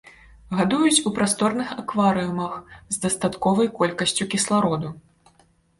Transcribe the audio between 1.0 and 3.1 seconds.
у прасторных акварыумах з